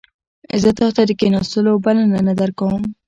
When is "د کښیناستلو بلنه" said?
1.09-2.19